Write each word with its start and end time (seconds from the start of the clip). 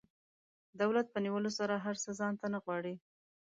دولت 0.81 1.05
په 1.11 1.19
نیولو 1.25 1.51
سره 1.59 1.75
هر 1.85 1.95
څه 2.03 2.09
ځان 2.19 2.33
ته 2.41 2.47
نه 2.53 2.59
غواړي. 2.63 2.95